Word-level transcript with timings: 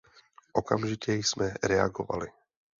Okamžitě 0.53 1.13
jsme 1.13 1.53
reagovali. 1.63 2.31